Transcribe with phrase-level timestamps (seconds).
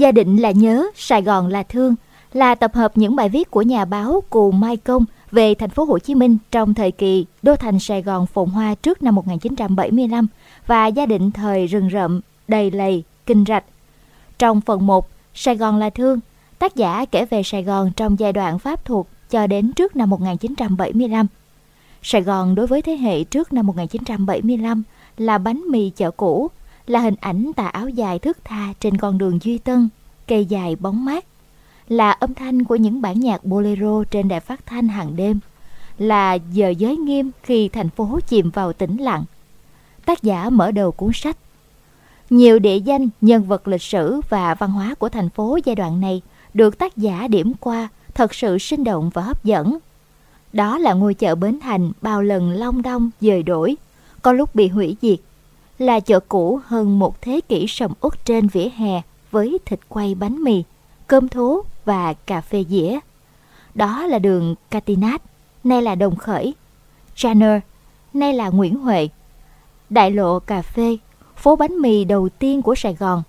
[0.00, 1.94] Gia định là nhớ, Sài Gòn là thương
[2.32, 5.84] là tập hợp những bài viết của nhà báo Cù Mai Công về thành phố
[5.84, 10.26] Hồ Chí Minh trong thời kỳ đô thành Sài Gòn phồn hoa trước năm 1975
[10.66, 13.64] và gia định thời rừng rậm, đầy lầy, kinh rạch.
[14.38, 16.20] Trong phần 1, Sài Gòn là thương,
[16.58, 20.10] tác giả kể về Sài Gòn trong giai đoạn Pháp thuộc cho đến trước năm
[20.10, 21.26] 1975.
[22.02, 24.82] Sài Gòn đối với thế hệ trước năm 1975
[25.18, 26.50] là bánh mì chợ cũ,
[26.90, 29.88] là hình ảnh tà áo dài thước tha trên con đường Duy Tân,
[30.26, 31.24] cây dài bóng mát,
[31.88, 35.40] là âm thanh của những bản nhạc bolero trên đài phát thanh hàng đêm,
[35.98, 39.24] là giờ giới nghiêm khi thành phố chìm vào tĩnh lặng.
[40.04, 41.36] Tác giả mở đầu cuốn sách.
[42.30, 46.00] Nhiều địa danh, nhân vật lịch sử và văn hóa của thành phố giai đoạn
[46.00, 46.22] này
[46.54, 49.78] được tác giả điểm qua thật sự sinh động và hấp dẫn.
[50.52, 53.76] Đó là ngôi chợ Bến Thành bao lần long đong dời đổi,
[54.22, 55.18] có lúc bị hủy diệt.
[55.80, 60.14] Là chợ cũ hơn một thế kỷ sầm uất trên vỉa hè với thịt quay
[60.14, 60.64] bánh mì,
[61.06, 62.98] cơm thố và cà phê dĩa.
[63.74, 65.22] Đó là đường Catinat,
[65.64, 66.54] nay là Đồng Khởi,
[67.14, 67.60] Channer,
[68.12, 69.08] nay là Nguyễn Huệ,
[69.90, 70.96] đại lộ cà phê,
[71.36, 73.22] phố bánh mì đầu tiên của Sài Gòn,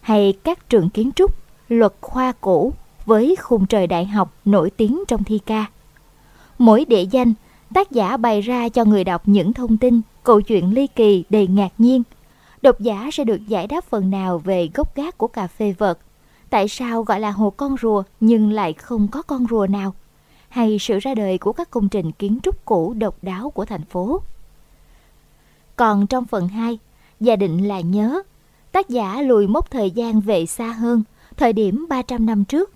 [0.00, 1.34] hay các trường kiến trúc,
[1.68, 2.72] luật khoa cũ
[3.06, 5.66] với khung trời đại học nổi tiếng trong thi ca.
[6.58, 7.34] Mỗi địa danh,
[7.74, 11.46] tác giả bày ra cho người đọc những thông tin, câu chuyện ly kỳ đầy
[11.46, 12.02] ngạc nhiên.
[12.62, 15.98] Độc giả sẽ được giải đáp phần nào về gốc gác của cà phê vợt,
[16.50, 19.94] tại sao gọi là hồ con rùa nhưng lại không có con rùa nào,
[20.48, 23.84] hay sự ra đời của các công trình kiến trúc cũ độc đáo của thành
[23.84, 24.20] phố.
[25.76, 26.78] Còn trong phần 2,
[27.20, 28.22] gia định là nhớ,
[28.72, 31.02] tác giả lùi mốc thời gian về xa hơn,
[31.36, 32.72] thời điểm 300 năm trước,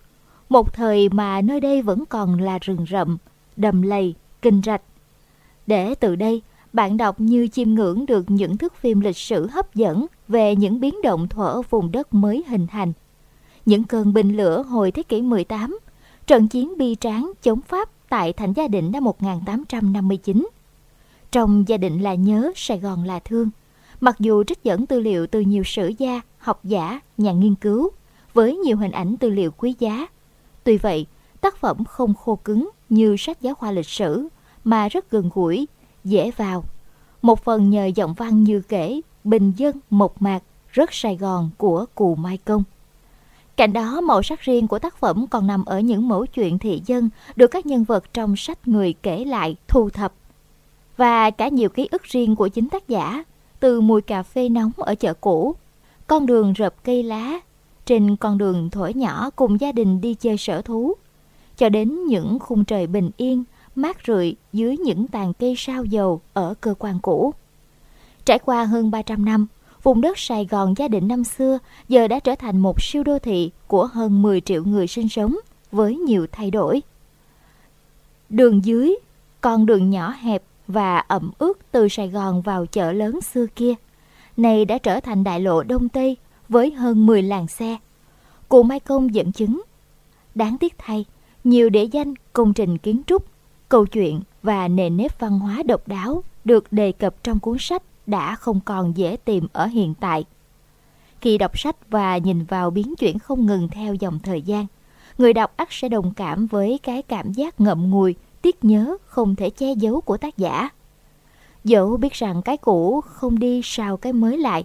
[0.48, 3.18] một thời mà nơi đây vẫn còn là rừng rậm,
[3.56, 4.82] đầm lầy, kinh rạch.
[5.66, 9.74] Để từ đây, bạn đọc như chiêm ngưỡng được những thước phim lịch sử hấp
[9.74, 12.92] dẫn về những biến động thuở vùng đất mới hình thành.
[13.66, 15.78] Những cơn bình lửa hồi thế kỷ 18,
[16.26, 20.48] trận chiến bi tráng chống Pháp tại thành gia định năm 1859.
[21.32, 23.50] Trong gia định là nhớ, Sài Gòn là thương.
[24.00, 27.90] Mặc dù trích dẫn tư liệu từ nhiều sử gia, học giả, nhà nghiên cứu,
[28.34, 30.06] với nhiều hình ảnh tư liệu quý giá.
[30.64, 31.06] Tuy vậy,
[31.40, 34.28] tác phẩm không khô cứng như sách giáo khoa lịch sử,
[34.64, 35.68] mà rất gần gũi,
[36.04, 36.64] dễ vào.
[37.22, 40.42] Một phần nhờ giọng văn như kể, bình dân, mộc mạc,
[40.72, 42.62] rất Sài Gòn của Cù Mai Công.
[43.56, 46.82] Cạnh đó, màu sắc riêng của tác phẩm còn nằm ở những mẫu chuyện thị
[46.86, 50.12] dân được các nhân vật trong sách người kể lại, thu thập.
[50.96, 53.24] Và cả nhiều ký ức riêng của chính tác giả,
[53.60, 55.54] từ mùi cà phê nóng ở chợ cũ,
[56.06, 57.40] con đường rợp cây lá,
[57.86, 60.94] trên con đường thổi nhỏ cùng gia đình đi chơi sở thú,
[61.56, 63.44] cho đến những khung trời bình yên,
[63.82, 67.34] mát rượi dưới những tàn cây sao dầu ở cơ quan cũ.
[68.24, 69.46] Trải qua hơn 300 năm,
[69.82, 71.58] vùng đất Sài Gòn gia định năm xưa
[71.88, 75.36] giờ đã trở thành một siêu đô thị của hơn 10 triệu người sinh sống
[75.72, 76.82] với nhiều thay đổi.
[78.28, 78.94] Đường dưới,
[79.40, 83.74] con đường nhỏ hẹp và ẩm ướt từ Sài Gòn vào chợ lớn xưa kia,
[84.36, 86.16] này đã trở thành đại lộ Đông Tây
[86.48, 87.76] với hơn 10 làng xe.
[88.48, 89.62] Cụ Mai Công dẫn chứng.
[90.34, 91.04] Đáng tiếc thay,
[91.44, 93.24] nhiều địa danh, công trình kiến trúc,
[93.70, 97.82] câu chuyện và nền nếp văn hóa độc đáo được đề cập trong cuốn sách
[98.06, 100.24] đã không còn dễ tìm ở hiện tại.
[101.20, 104.66] Khi đọc sách và nhìn vào biến chuyển không ngừng theo dòng thời gian,
[105.18, 109.36] người đọc ắt sẽ đồng cảm với cái cảm giác ngậm ngùi, tiếc nhớ không
[109.36, 110.68] thể che giấu của tác giả.
[111.64, 114.64] Dẫu biết rằng cái cũ không đi sao cái mới lại,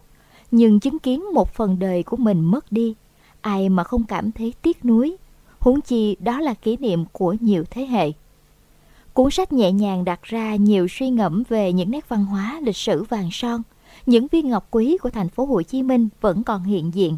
[0.51, 2.95] nhưng chứng kiến một phần đời của mình mất đi,
[3.41, 5.17] ai mà không cảm thấy tiếc nuối,
[5.59, 8.11] huống chi đó là kỷ niệm của nhiều thế hệ.
[9.15, 12.77] Cuốn sách nhẹ nhàng đặt ra nhiều suy ngẫm về những nét văn hóa lịch
[12.77, 13.61] sử vàng son,
[14.05, 17.17] những viên ngọc quý của thành phố Hồ Chí Minh vẫn còn hiện diện.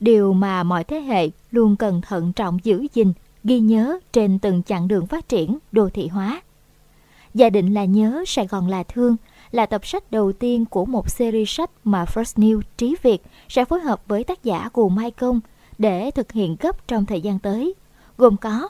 [0.00, 3.12] Điều mà mọi thế hệ luôn cần thận trọng giữ gìn,
[3.44, 6.42] ghi nhớ trên từng chặng đường phát triển đô thị hóa.
[7.34, 9.16] Gia định là nhớ, Sài Gòn là thương
[9.50, 13.64] là tập sách đầu tiên của một series sách mà First New Trí Việt sẽ
[13.64, 15.40] phối hợp với tác giả Cù Mai Công
[15.78, 17.74] để thực hiện gấp trong thời gian tới,
[18.16, 18.68] gồm có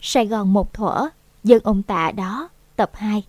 [0.00, 1.08] Sài Gòn một thuở,
[1.44, 3.24] Dân ông tạ đó, tập 2.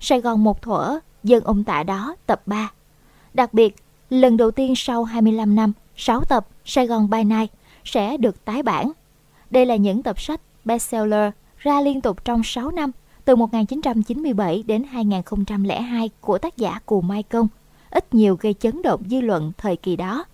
[0.00, 2.70] Sài Gòn một thuở, Dân ông tạ đó, tập 3.
[3.34, 3.76] Đặc biệt,
[4.10, 7.52] lần đầu tiên sau 25 năm, 6 tập Sài Gòn by Night
[7.84, 8.92] sẽ được tái bản.
[9.50, 12.90] Đây là những tập sách bestseller ra liên tục trong 6 năm,
[13.24, 17.48] từ 1997 đến 2002 của tác giả Cù Mai Công,
[17.90, 20.24] ít nhiều gây chấn động dư luận thời kỳ đó.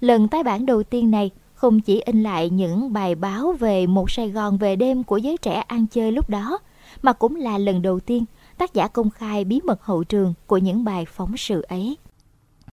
[0.00, 4.10] Lần tái bản đầu tiên này không chỉ in lại những bài báo về một
[4.10, 6.58] Sài Gòn về đêm của giới trẻ ăn chơi lúc đó,
[7.02, 8.24] mà cũng là lần đầu tiên
[8.58, 11.96] tác giả công khai bí mật hậu trường của những bài phóng sự ấy.